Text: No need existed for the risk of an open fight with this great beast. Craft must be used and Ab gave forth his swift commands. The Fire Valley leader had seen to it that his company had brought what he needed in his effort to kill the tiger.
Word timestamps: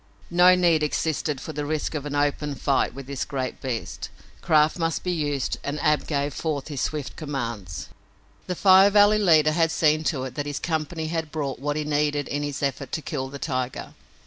No 0.31 0.55
need 0.55 0.81
existed 0.81 1.39
for 1.39 1.53
the 1.53 1.63
risk 1.63 1.93
of 1.93 2.07
an 2.07 2.15
open 2.15 2.55
fight 2.55 2.95
with 2.95 3.05
this 3.05 3.23
great 3.23 3.61
beast. 3.61 4.09
Craft 4.41 4.79
must 4.79 5.03
be 5.03 5.11
used 5.11 5.59
and 5.63 5.79
Ab 5.79 6.07
gave 6.07 6.33
forth 6.33 6.69
his 6.69 6.81
swift 6.81 7.15
commands. 7.15 7.89
The 8.47 8.55
Fire 8.55 8.89
Valley 8.89 9.19
leader 9.19 9.51
had 9.51 9.69
seen 9.69 10.03
to 10.05 10.23
it 10.23 10.33
that 10.33 10.47
his 10.47 10.59
company 10.59 11.09
had 11.09 11.31
brought 11.31 11.59
what 11.59 11.75
he 11.75 11.83
needed 11.83 12.27
in 12.29 12.41
his 12.41 12.63
effort 12.63 12.91
to 12.93 13.03
kill 13.03 13.29
the 13.29 13.37
tiger. 13.37 13.93